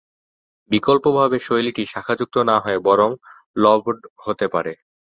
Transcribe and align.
বিকল্পভাবে 0.71 1.37
শৈলীটি 1.39 1.83
শাখাযুক্ত 1.85 2.35
না 2.49 2.55
হয়ে 2.59 2.79
বরং 2.87 3.09
লবড 3.55 3.97
হতে 4.17 4.45
পারে। 4.53 4.73